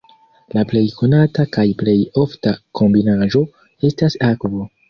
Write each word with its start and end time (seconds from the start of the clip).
La 0.57 0.61
plej 0.71 0.81
konata 1.01 1.45
kaj 1.59 1.65
plej 1.83 1.95
ofta 2.23 2.57
kombinaĵo 2.81 3.47
estas 3.93 4.21
akvo. 4.35 4.69